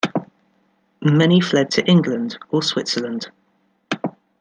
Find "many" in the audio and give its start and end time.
1.03-1.39